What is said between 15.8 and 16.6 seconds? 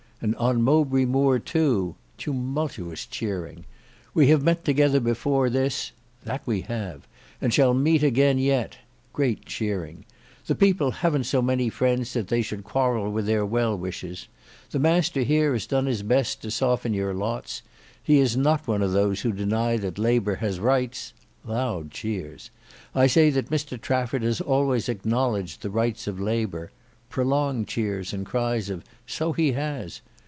his best to